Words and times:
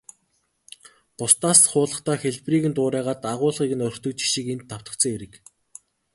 Бусдаас 1.17 1.59
хуулахдаа 1.71 2.15
хэлбэрийг 2.21 2.65
нь 2.69 2.75
дуурайгаад, 2.77 3.21
агуулгыг 3.33 3.71
нь 3.75 3.85
орхидог 3.87 4.13
жишиг 4.21 4.47
энд 4.53 4.67
давтагдсан 4.69 5.09
хэрэг. 5.13 5.33